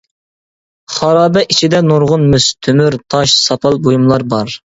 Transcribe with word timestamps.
خارابە 0.93 1.43
ئىچىدە 1.47 1.81
نۇرغۇن 1.89 2.25
مىس، 2.33 2.49
تۆمۈر، 2.69 2.99
تاش، 3.17 3.37
ساپال 3.45 3.79
بۇيۇملار 3.87 4.27
بار. 4.35 4.59